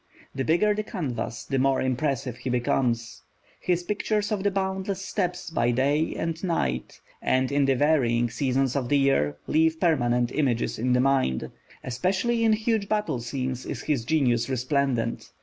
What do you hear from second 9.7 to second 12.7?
permanent images in the mind. Especially in